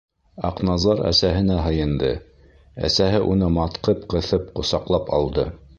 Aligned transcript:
Аҡназар 0.47 1.01
әсәһенә 1.09 1.59
һыйынды, 1.67 2.11
әсәһе 2.89 3.23
уны 3.35 3.53
матҡып 3.61 4.05
ҡыҫып 4.15 4.53
ҡосаҡлап 4.59 5.19
алды. 5.21 5.51